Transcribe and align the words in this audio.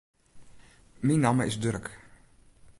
Myn 1.05 1.19
namme 1.23 1.47
is 1.49 1.57
Durk. 1.61 1.85